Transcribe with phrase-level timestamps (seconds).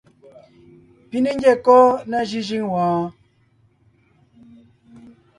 [1.07, 3.05] Pi ne ńgyɛ́ kɔ́ ná jʉ́jʉ́ŋ wɔɔn?